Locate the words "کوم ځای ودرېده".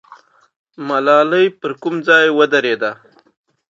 1.81-2.91